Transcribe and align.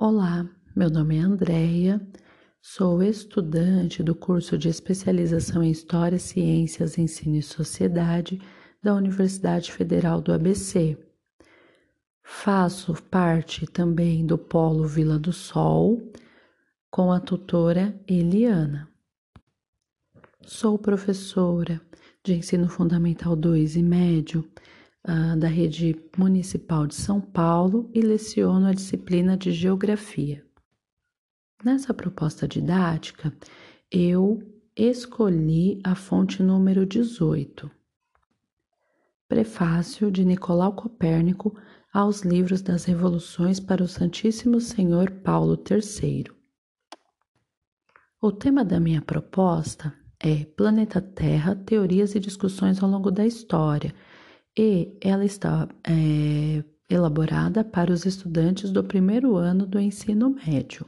Olá, 0.00 0.48
meu 0.76 0.88
nome 0.88 1.16
é 1.16 1.20
Andreia, 1.22 2.00
sou 2.62 3.02
estudante 3.02 4.00
do 4.00 4.14
curso 4.14 4.56
de 4.56 4.68
especialização 4.68 5.60
em 5.60 5.72
História, 5.72 6.20
Ciências, 6.20 6.96
Ensino 6.96 7.34
e 7.34 7.42
Sociedade 7.42 8.40
da 8.80 8.94
Universidade 8.94 9.72
Federal 9.72 10.20
do 10.20 10.32
ABC. 10.32 10.96
Faço 12.22 12.94
parte 13.10 13.66
também 13.66 14.24
do 14.24 14.38
Polo 14.38 14.86
Vila 14.86 15.18
do 15.18 15.32
Sol 15.32 16.00
com 16.88 17.10
a 17.10 17.18
tutora 17.18 18.00
Eliana. 18.06 18.88
Sou 20.46 20.78
professora 20.78 21.80
de 22.22 22.34
Ensino 22.34 22.68
Fundamental 22.68 23.34
2 23.34 23.74
e 23.74 23.82
Médio 23.82 24.48
uh, 25.06 25.36
da 25.38 25.48
Rede 25.48 26.00
Municipal 26.16 26.86
de 26.86 26.94
São 26.94 27.20
Paulo 27.20 27.90
e 27.94 28.00
leciono 28.00 28.66
a 28.66 28.72
disciplina 28.72 29.36
de 29.36 29.52
Geografia. 29.52 30.44
Nessa 31.64 31.92
proposta 31.92 32.46
didática, 32.46 33.32
eu 33.90 34.42
escolhi 34.76 35.80
a 35.82 35.94
fonte 35.94 36.42
número 36.42 36.86
18. 36.86 37.70
Prefácio 39.28 40.10
de 40.10 40.24
Nicolau 40.24 40.72
Copérnico 40.72 41.54
aos 41.92 42.22
livros 42.22 42.62
das 42.62 42.84
Revoluções 42.84 43.58
para 43.58 43.82
o 43.82 43.88
Santíssimo 43.88 44.60
Senhor 44.60 45.10
Paulo 45.10 45.58
III. 45.68 46.26
O 48.20 48.30
tema 48.32 48.64
da 48.64 48.78
minha 48.78 49.02
proposta 49.02 49.92
é 50.20 50.44
Planeta 50.44 51.00
Terra, 51.00 51.54
Teorias 51.54 52.14
e 52.14 52.20
Discussões 52.20 52.82
ao 52.82 52.88
longo 52.88 53.10
da 53.10 53.26
História, 53.26 53.94
e 54.58 54.98
ela 55.00 55.24
está 55.24 55.68
é, 55.88 56.64
elaborada 56.90 57.62
para 57.62 57.92
os 57.92 58.04
estudantes 58.04 58.72
do 58.72 58.82
primeiro 58.82 59.36
ano 59.36 59.64
do 59.64 59.78
ensino 59.78 60.30
médio. 60.30 60.84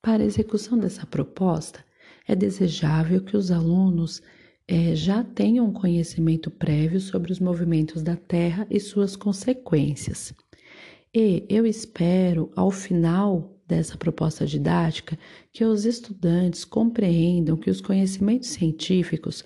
Para 0.00 0.22
a 0.22 0.26
execução 0.26 0.78
dessa 0.78 1.04
proposta, 1.04 1.84
é 2.28 2.36
desejável 2.36 3.20
que 3.20 3.36
os 3.36 3.50
alunos 3.50 4.22
é, 4.68 4.94
já 4.94 5.24
tenham 5.24 5.72
conhecimento 5.72 6.52
prévio 6.52 7.00
sobre 7.00 7.32
os 7.32 7.40
movimentos 7.40 8.00
da 8.00 8.14
Terra 8.14 8.64
e 8.70 8.78
suas 8.78 9.16
consequências. 9.16 10.32
E 11.12 11.44
eu 11.48 11.66
espero, 11.66 12.52
ao 12.54 12.70
final 12.70 13.58
dessa 13.66 13.96
proposta 13.96 14.46
didática, 14.46 15.18
que 15.52 15.64
os 15.64 15.84
estudantes 15.84 16.64
compreendam 16.64 17.56
que 17.56 17.70
os 17.70 17.80
conhecimentos 17.80 18.50
científicos 18.50 19.44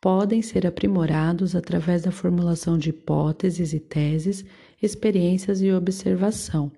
podem 0.00 0.40
ser 0.40 0.66
aprimorados 0.66 1.54
através 1.54 2.02
da 2.02 2.10
formulação 2.10 2.78
de 2.78 2.90
hipóteses 2.90 3.72
e 3.72 3.80
teses, 3.80 4.44
experiências 4.82 5.60
e 5.60 5.70
observação, 5.70 6.72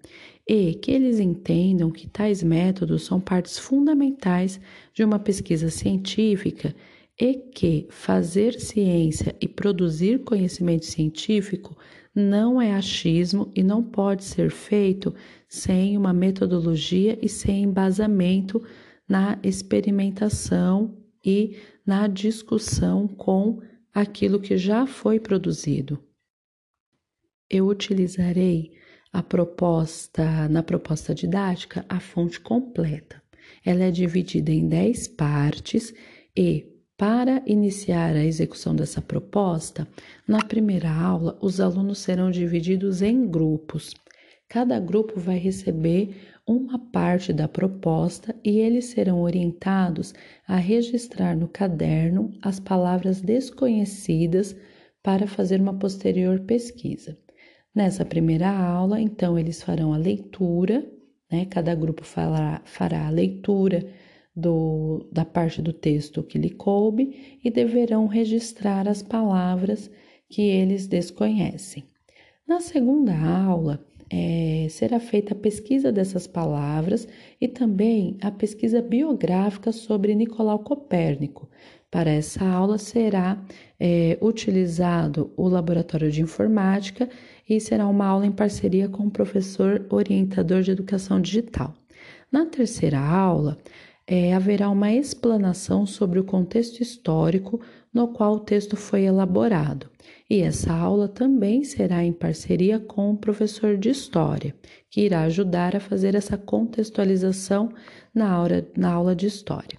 e 0.46 0.74
que 0.74 0.90
eles 0.90 1.20
entendam 1.20 1.90
que 1.90 2.08
tais 2.08 2.42
métodos 2.42 3.04
são 3.04 3.20
partes 3.20 3.58
fundamentais 3.58 4.60
de 4.92 5.04
uma 5.04 5.18
pesquisa 5.18 5.70
científica 5.70 6.74
e 7.20 7.34
que 7.34 7.86
fazer 7.90 8.58
ciência 8.58 9.36
e 9.40 9.46
produzir 9.46 10.24
conhecimento 10.24 10.86
científico 10.86 11.76
não 12.14 12.60
é 12.60 12.74
achismo 12.74 13.50
e 13.54 13.62
não 13.62 13.82
pode 13.82 14.24
ser 14.24 14.50
feito 14.50 15.14
sem 15.48 15.96
uma 15.96 16.12
metodologia 16.12 17.18
e 17.22 17.28
sem 17.28 17.62
embasamento 17.62 18.60
na 19.08 19.38
experimentação 19.42 21.01
e 21.24 21.56
na 21.84 22.06
discussão 22.06 23.06
com 23.06 23.60
aquilo 23.92 24.40
que 24.40 24.56
já 24.56 24.86
foi 24.86 25.20
produzido. 25.20 25.98
Eu 27.48 27.66
utilizarei 27.66 28.72
a 29.12 29.22
proposta, 29.22 30.48
na 30.48 30.62
proposta 30.62 31.14
didática, 31.14 31.84
a 31.88 32.00
fonte 32.00 32.40
completa. 32.40 33.22
Ela 33.64 33.84
é 33.84 33.90
dividida 33.90 34.50
em 34.50 34.66
10 34.66 35.08
partes 35.08 35.92
e, 36.34 36.66
para 36.96 37.42
iniciar 37.46 38.16
a 38.16 38.24
execução 38.24 38.74
dessa 38.74 39.02
proposta, 39.02 39.86
na 40.26 40.42
primeira 40.42 40.90
aula, 40.90 41.38
os 41.42 41.60
alunos 41.60 41.98
serão 41.98 42.30
divididos 42.30 43.02
em 43.02 43.28
grupos. 43.28 43.92
Cada 44.48 44.78
grupo 44.80 45.20
vai 45.20 45.36
receber 45.36 46.31
uma 46.46 46.78
parte 46.78 47.32
da 47.32 47.46
proposta 47.46 48.34
e 48.44 48.58
eles 48.58 48.86
serão 48.86 49.20
orientados 49.20 50.12
a 50.46 50.56
registrar 50.56 51.36
no 51.36 51.48
caderno 51.48 52.32
as 52.42 52.58
palavras 52.58 53.20
desconhecidas 53.20 54.56
para 55.02 55.26
fazer 55.26 55.60
uma 55.60 55.78
posterior 55.78 56.40
pesquisa. 56.40 57.16
Nessa 57.74 58.04
primeira 58.04 58.50
aula, 58.50 59.00
então, 59.00 59.38
eles 59.38 59.62
farão 59.62 59.94
a 59.94 59.96
leitura, 59.96 60.86
né? 61.30 61.46
Cada 61.46 61.74
grupo 61.74 62.04
fará, 62.04 62.60
fará 62.64 63.06
a 63.06 63.10
leitura 63.10 63.86
do, 64.34 65.08
da 65.10 65.24
parte 65.24 65.62
do 65.62 65.72
texto 65.72 66.22
que 66.22 66.38
lhe 66.38 66.50
coube 66.50 67.38
e 67.42 67.50
deverão 67.50 68.06
registrar 68.06 68.86
as 68.88 69.02
palavras 69.02 69.90
que 70.28 70.42
eles 70.42 70.86
desconhecem. 70.86 71.84
Na 72.46 72.60
segunda 72.60 73.16
aula, 73.16 73.86
é, 74.10 74.66
será 74.70 75.00
feita 75.00 75.34
a 75.34 75.36
pesquisa 75.36 75.92
dessas 75.92 76.26
palavras 76.26 77.06
e 77.40 77.48
também 77.48 78.16
a 78.20 78.30
pesquisa 78.30 78.80
biográfica 78.80 79.72
sobre 79.72 80.14
Nicolau 80.14 80.58
Copérnico. 80.60 81.48
Para 81.90 82.10
essa 82.10 82.44
aula 82.44 82.78
será 82.78 83.42
é, 83.78 84.16
utilizado 84.22 85.30
o 85.36 85.46
laboratório 85.46 86.10
de 86.10 86.22
informática 86.22 87.08
e 87.48 87.60
será 87.60 87.86
uma 87.86 88.06
aula 88.06 88.26
em 88.26 88.32
parceria 88.32 88.88
com 88.88 89.06
o 89.06 89.10
professor 89.10 89.84
orientador 89.90 90.62
de 90.62 90.70
educação 90.70 91.20
digital. 91.20 91.74
Na 92.30 92.46
terceira 92.46 92.98
aula, 92.98 93.58
é, 94.06 94.34
haverá 94.34 94.68
uma 94.68 94.92
explanação 94.92 95.86
sobre 95.86 96.18
o 96.18 96.24
contexto 96.24 96.80
histórico 96.80 97.60
no 97.92 98.08
qual 98.08 98.34
o 98.34 98.40
texto 98.40 98.76
foi 98.76 99.02
elaborado. 99.02 99.90
E 100.28 100.40
essa 100.40 100.72
aula 100.72 101.08
também 101.08 101.62
será 101.62 102.02
em 102.02 102.12
parceria 102.12 102.80
com 102.80 103.10
o 103.10 103.16
professor 103.16 103.76
de 103.76 103.90
História, 103.90 104.54
que 104.90 105.02
irá 105.02 105.22
ajudar 105.22 105.76
a 105.76 105.80
fazer 105.80 106.14
essa 106.14 106.38
contextualização 106.38 107.70
na 108.14 108.30
aula, 108.30 108.66
na 108.76 108.92
aula 108.92 109.14
de 109.14 109.26
História. 109.26 109.78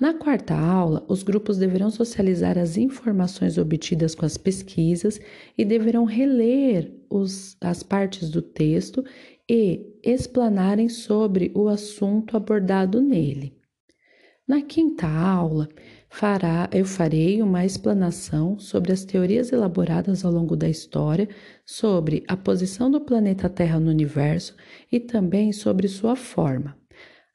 Na 0.00 0.14
quarta 0.14 0.54
aula, 0.54 1.04
os 1.08 1.24
grupos 1.24 1.58
deverão 1.58 1.90
socializar 1.90 2.56
as 2.56 2.76
informações 2.76 3.58
obtidas 3.58 4.14
com 4.14 4.24
as 4.24 4.36
pesquisas 4.36 5.20
e 5.56 5.64
deverão 5.64 6.04
reler 6.04 6.92
os, 7.10 7.56
as 7.60 7.82
partes 7.82 8.30
do 8.30 8.40
texto 8.40 9.04
e 9.48 9.98
explanarem 10.02 10.88
sobre 10.88 11.50
o 11.54 11.68
assunto 11.68 12.36
abordado 12.36 13.00
nele. 13.00 13.56
Na 14.48 14.62
quinta 14.62 15.06
aula, 15.06 15.68
fará, 16.08 16.70
eu 16.72 16.86
farei 16.86 17.42
uma 17.42 17.66
explanação 17.66 18.58
sobre 18.58 18.92
as 18.92 19.04
teorias 19.04 19.52
elaboradas 19.52 20.24
ao 20.24 20.32
longo 20.32 20.56
da 20.56 20.68
história 20.68 21.28
sobre 21.66 22.24
a 22.26 22.34
posição 22.34 22.90
do 22.90 22.98
planeta 22.98 23.48
Terra 23.50 23.78
no 23.78 23.90
universo 23.90 24.56
e 24.90 24.98
também 24.98 25.52
sobre 25.52 25.86
sua 25.86 26.16
forma, 26.16 26.74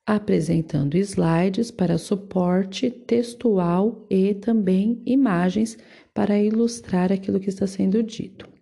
apresentando 0.05 0.97
slides 0.97 1.69
para 1.69 1.99
suporte 1.99 2.89
textual 2.89 4.07
e 4.09 4.33
também 4.33 4.99
imagens 5.05 5.77
para 6.15 6.39
ilustrar 6.39 7.11
aquilo 7.11 7.39
que 7.39 7.49
está 7.49 7.67
sendo 7.67 8.01
dito. 8.01 8.52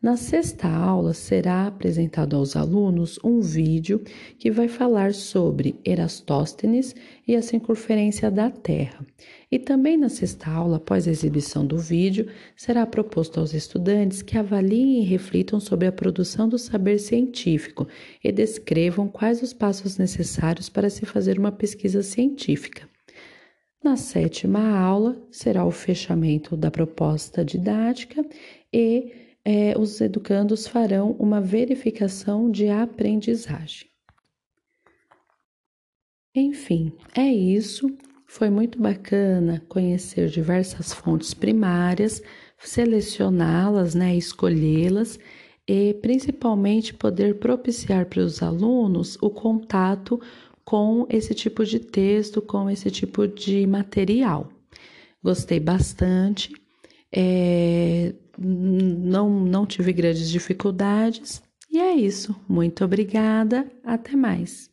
Na 0.00 0.16
sexta 0.16 0.68
aula 0.68 1.12
será 1.12 1.66
apresentado 1.66 2.36
aos 2.36 2.54
alunos 2.54 3.18
um 3.24 3.40
vídeo 3.40 4.00
que 4.38 4.48
vai 4.48 4.68
falar 4.68 5.12
sobre 5.12 5.74
Erastóstenes 5.84 6.94
e 7.26 7.34
a 7.34 7.42
circunferência 7.42 8.30
da 8.30 8.48
Terra. 8.48 9.04
E 9.50 9.58
também 9.58 9.96
na 9.96 10.08
sexta 10.08 10.48
aula, 10.52 10.76
após 10.76 11.08
a 11.08 11.10
exibição 11.10 11.66
do 11.66 11.76
vídeo, 11.76 12.28
será 12.54 12.86
proposto 12.86 13.40
aos 13.40 13.52
estudantes 13.52 14.22
que 14.22 14.38
avaliem 14.38 15.02
e 15.02 15.04
reflitam 15.04 15.58
sobre 15.58 15.88
a 15.88 15.92
produção 15.92 16.48
do 16.48 16.58
saber 16.58 16.98
científico 16.98 17.88
e 18.22 18.30
descrevam 18.30 19.08
quais 19.08 19.42
os 19.42 19.52
passos 19.52 19.98
necessários 19.98 20.68
para 20.68 20.88
se 20.90 21.04
fazer 21.06 21.40
uma 21.40 21.50
pesquisa 21.50 22.04
científica. 22.04 22.88
Na 23.82 23.96
sétima 23.96 24.78
aula 24.78 25.20
será 25.28 25.64
o 25.64 25.72
fechamento 25.72 26.56
da 26.56 26.70
proposta 26.70 27.44
didática 27.44 28.24
e 28.72 29.26
é, 29.50 29.72
os 29.78 29.98
educandos 30.02 30.66
farão 30.66 31.12
uma 31.12 31.40
verificação 31.40 32.50
de 32.50 32.68
aprendizagem. 32.68 33.88
Enfim, 36.34 36.92
é 37.16 37.32
isso. 37.32 37.90
Foi 38.26 38.50
muito 38.50 38.78
bacana 38.78 39.64
conhecer 39.66 40.28
diversas 40.28 40.92
fontes 40.92 41.32
primárias, 41.32 42.22
selecioná-las, 42.58 43.94
né, 43.94 44.14
escolhê-las 44.14 45.18
e 45.66 45.94
principalmente 45.94 46.92
poder 46.92 47.38
propiciar 47.38 48.04
para 48.04 48.20
os 48.20 48.42
alunos 48.42 49.16
o 49.22 49.30
contato 49.30 50.20
com 50.62 51.06
esse 51.08 51.34
tipo 51.34 51.64
de 51.64 51.78
texto, 51.80 52.42
com 52.42 52.68
esse 52.68 52.90
tipo 52.90 53.26
de 53.26 53.66
material. 53.66 54.52
Gostei 55.24 55.58
bastante. 55.58 56.52
É, 57.10 58.12
não, 58.38 59.28
não 59.28 59.66
tive 59.66 59.92
grandes 59.92 60.30
dificuldades 60.30 61.42
e 61.70 61.78
é 61.78 61.94
isso. 61.94 62.34
Muito 62.48 62.84
obrigada. 62.84 63.70
Até 63.84 64.16
mais. 64.16 64.70